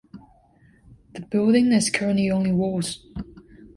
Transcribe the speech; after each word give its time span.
The 1.13 1.21
building 1.21 1.71
is 1.73 1.91
currently 1.91 2.31
only 2.31 2.51
walls. 2.51 3.05